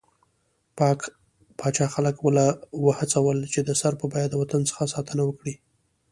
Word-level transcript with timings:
پاچا 1.59 1.87
خلک 1.93 2.15
له 2.37 2.45
وهڅول، 2.85 3.37
چې 3.53 3.59
د 3.67 3.69
سر 3.81 3.93
په 4.01 4.05
بيه 4.13 4.25
د 4.29 4.35
وطن 4.41 4.61
څخه 4.69 4.83
ساتنه 4.93 5.21
وکړي. 5.25 5.55